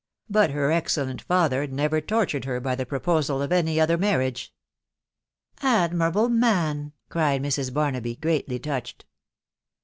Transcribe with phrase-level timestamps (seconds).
[0.31, 4.51] but her excellent father never tortured her by the proposal of any other marriage...."
[5.61, 6.77] te Admirable man!
[6.79, 7.71] n cried Mrs.
[7.71, 9.05] Barnaby, "greatly touched.